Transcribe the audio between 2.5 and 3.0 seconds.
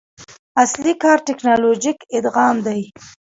دی.